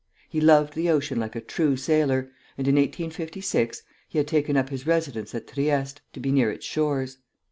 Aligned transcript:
He 0.31 0.41
loved 0.41 0.73
the 0.73 0.89
ocean 0.89 1.19
like 1.19 1.35
a 1.35 1.41
true 1.41 1.77
sailor, 1.77 2.31
and 2.57 2.67
in 2.67 2.73
1856 2.73 3.83
he 4.09 4.17
had 4.17 4.27
taken 4.27 4.57
up 4.57 4.69
his 4.69 4.87
residence 4.87 5.35
at 5.35 5.45
Trieste, 5.47 6.01
to 6.13 6.19
be 6.19 6.31
near 6.31 6.49
its 6.49 6.65
shores. 6.65 7.19